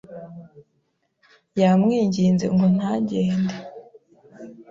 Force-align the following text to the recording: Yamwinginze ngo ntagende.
Yamwinginze 1.61 2.45
ngo 2.53 2.65
ntagende. 2.75 3.55